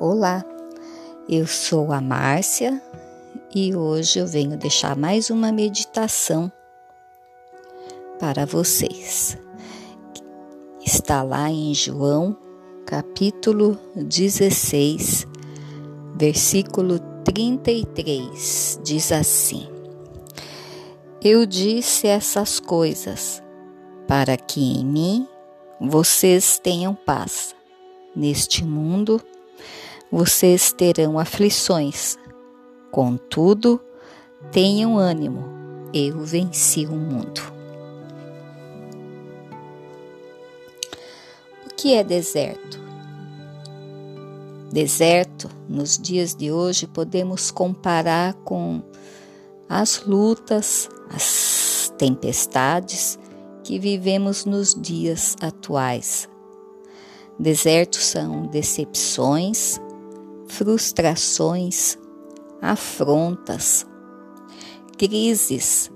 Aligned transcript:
Olá, 0.00 0.44
eu 1.28 1.44
sou 1.44 1.90
a 1.90 2.00
Márcia 2.00 2.80
e 3.52 3.74
hoje 3.74 4.20
eu 4.20 4.28
venho 4.28 4.56
deixar 4.56 4.94
mais 4.94 5.28
uma 5.28 5.50
meditação 5.50 6.52
para 8.20 8.46
vocês. 8.46 9.36
Está 10.86 11.24
lá 11.24 11.50
em 11.50 11.74
João, 11.74 12.36
capítulo 12.86 13.76
16, 13.96 15.26
versículo 16.14 17.00
33, 17.24 18.80
diz 18.84 19.10
assim: 19.10 19.66
Eu 21.20 21.44
disse 21.44 22.06
essas 22.06 22.60
coisas 22.60 23.42
para 24.06 24.36
que 24.36 24.60
em 24.60 24.86
mim 24.86 25.28
vocês 25.80 26.56
tenham 26.56 26.94
paz. 26.94 27.52
Neste 28.14 28.64
mundo, 28.64 29.20
vocês 30.10 30.72
terão 30.72 31.18
aflições. 31.18 32.16
Contudo, 32.90 33.80
tenham 34.50 34.96
ânimo, 34.96 35.44
eu 35.92 36.20
venci 36.20 36.86
o 36.86 36.92
mundo. 36.92 37.40
O 41.66 41.74
que 41.76 41.94
é 41.94 42.02
deserto? 42.02 42.80
Deserto, 44.72 45.48
nos 45.68 45.98
dias 45.98 46.34
de 46.34 46.52
hoje, 46.52 46.86
podemos 46.86 47.50
comparar 47.50 48.34
com 48.44 48.82
as 49.68 50.02
lutas, 50.04 50.88
as 51.10 51.92
tempestades 51.98 53.18
que 53.62 53.78
vivemos 53.78 54.44
nos 54.44 54.74
dias 54.74 55.36
atuais. 55.40 56.28
Desertos 57.38 58.04
são 58.04 58.46
decepções, 58.46 59.80
frustrações, 60.48 61.96
afrontas, 62.60 63.86
crises, 64.96 65.90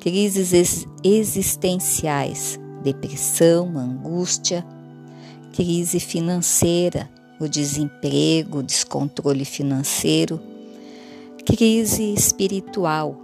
crises 0.00 0.86
existenciais, 1.04 2.58
depressão, 2.82 3.78
angústia, 3.78 4.66
crise 5.52 6.00
financeira, 6.00 7.08
o 7.40 7.46
desemprego, 7.48 8.58
o 8.58 8.62
descontrole 8.62 9.44
financeiro, 9.44 10.40
crise 11.44 12.12
espiritual, 12.12 13.16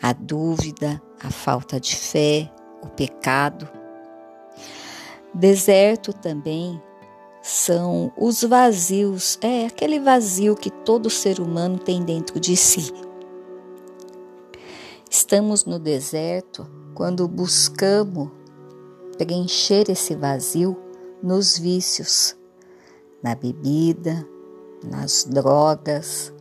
a 0.00 0.12
dúvida, 0.12 1.02
a 1.20 1.30
falta 1.30 1.80
de 1.80 1.96
fé, 1.96 2.50
o 2.82 2.86
pecado. 2.86 3.77
Deserto 5.38 6.12
também 6.12 6.82
são 7.40 8.12
os 8.16 8.42
vazios, 8.42 9.38
é 9.40 9.66
aquele 9.66 10.00
vazio 10.00 10.56
que 10.56 10.68
todo 10.68 11.08
ser 11.08 11.38
humano 11.38 11.78
tem 11.78 12.02
dentro 12.02 12.40
de 12.40 12.56
si. 12.56 12.92
Estamos 15.08 15.64
no 15.64 15.78
deserto 15.78 16.66
quando 16.92 17.28
buscamos 17.28 18.30
preencher 19.16 19.88
esse 19.88 20.16
vazio 20.16 20.76
nos 21.22 21.56
vícios, 21.56 22.36
na 23.22 23.36
bebida, 23.36 24.28
nas 24.82 25.22
drogas, 25.22 26.32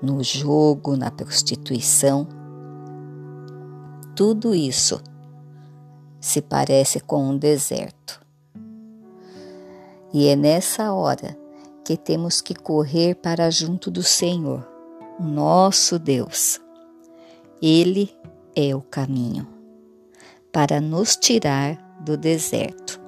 no 0.00 0.22
jogo, 0.22 0.96
na 0.96 1.10
prostituição. 1.10 2.28
Tudo 4.14 4.54
isso 4.54 5.02
se 6.22 6.40
parece 6.40 7.00
com 7.00 7.30
um 7.30 7.36
deserto. 7.36 8.24
E 10.14 10.28
é 10.28 10.36
nessa 10.36 10.92
hora 10.92 11.36
que 11.84 11.96
temos 11.96 12.40
que 12.40 12.54
correr 12.54 13.16
para 13.16 13.50
junto 13.50 13.90
do 13.90 14.04
Senhor, 14.04 14.64
nosso 15.18 15.98
Deus. 15.98 16.60
Ele 17.60 18.14
é 18.54 18.72
o 18.74 18.80
caminho 18.80 19.48
para 20.52 20.80
nos 20.80 21.16
tirar 21.16 21.76
do 22.00 22.16
deserto. 22.16 23.00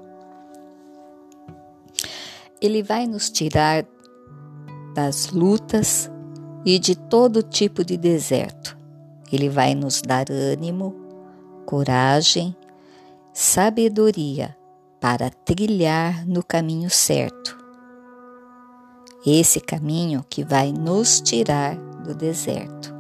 Ele 2.61 2.83
vai 2.83 3.07
nos 3.07 3.31
tirar 3.31 3.87
das 4.93 5.29
lutas 5.31 6.11
e 6.65 6.81
de 6.81 6.97
todo 6.97 7.43
tipo 7.43 7.85
de 7.85 7.97
deserto. 7.97 8.77
Ele 9.31 9.49
vai 9.49 9.75
nos 9.75 10.03
dar 10.03 10.31
ânimo, 10.31 10.95
coragem, 11.67 12.57
sabedoria 13.37 14.57
para 15.01 15.29
trilhar 15.29 16.25
no 16.25 16.41
caminho 16.41 16.89
certo. 16.89 17.59
Esse 19.27 19.59
caminho 19.59 20.25
que 20.31 20.45
vai 20.45 20.71
nos 20.71 21.21
tirar 21.21 21.75
do 22.05 22.15
deserto. 22.15 22.95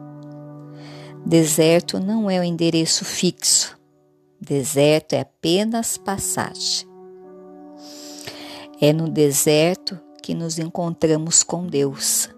Deserto 1.24 2.00
não 2.00 2.28
é 2.28 2.40
o 2.40 2.42
endereço 2.42 3.04
fixo. 3.04 3.78
Deserto 4.40 5.12
é 5.12 5.20
apenas 5.20 5.96
passagem. 5.96 6.88
É 8.80 8.92
no 8.92 9.08
deserto 9.08 10.00
que 10.20 10.34
nos 10.34 10.58
encontramos 10.58 11.44
com 11.44 11.64
Deus. 11.64 12.28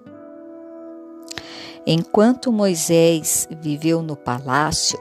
Enquanto 1.86 2.52
Moisés 2.52 3.48
viveu 3.62 4.02
no 4.02 4.16
palácio, 4.16 5.00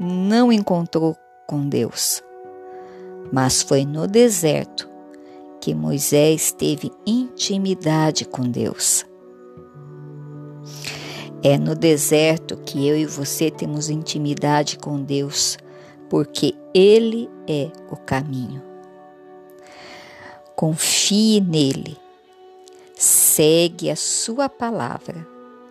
não 0.00 0.50
encontrou 0.50 1.16
com 1.46 1.68
Deus. 1.68 2.22
Mas 3.32 3.62
foi 3.62 3.84
no 3.84 4.06
deserto 4.06 4.88
que 5.60 5.74
Moisés 5.74 6.52
teve 6.52 6.92
intimidade 7.06 8.24
com 8.24 8.42
Deus. 8.42 9.04
É 11.42 11.58
no 11.58 11.74
deserto 11.74 12.56
que 12.56 12.86
eu 12.86 12.96
e 12.96 13.06
você 13.06 13.50
temos 13.50 13.90
intimidade 13.90 14.78
com 14.78 15.02
Deus, 15.02 15.58
porque 16.08 16.54
Ele 16.74 17.28
é 17.48 17.70
o 17.90 17.96
caminho. 17.96 18.62
Confie 20.54 21.40
nele, 21.40 21.96
segue 22.94 23.90
a 23.90 23.96
Sua 23.96 24.48
palavra 24.48 25.26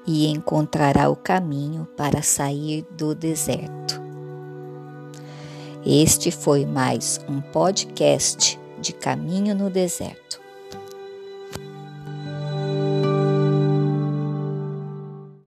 e 0.05 0.27
encontrará 0.27 1.09
o 1.09 1.15
caminho 1.15 1.87
para 1.97 2.21
sair 2.21 2.85
do 2.91 3.15
deserto. 3.15 4.04
Este 5.87 6.31
foi 6.31 6.65
mais 6.65 7.21
um 7.29 7.39
podcast 7.39 8.59
de 8.81 8.91
Caminho 8.91 9.53
no 9.53 9.69
Deserto. 9.69 10.41